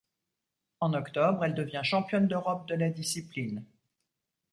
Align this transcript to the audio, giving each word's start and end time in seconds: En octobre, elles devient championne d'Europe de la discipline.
En 0.79 0.93
octobre, 0.93 1.45
elles 1.45 1.53
devient 1.53 1.81
championne 1.83 2.27
d'Europe 2.27 2.67
de 2.67 2.73
la 2.73 2.89
discipline. 2.89 3.63